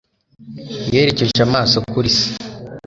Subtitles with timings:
[0.93, 2.27] Yerekeje amaso kuri se.